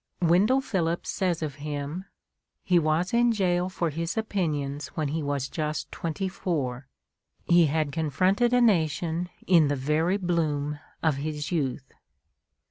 [0.19, 2.05] Wendell Phillips says of him,
[2.63, 6.87] "He was in jail for his opinions when he was just twenty four.
[7.45, 11.93] He had confronted a nation in the very bloom of his youth."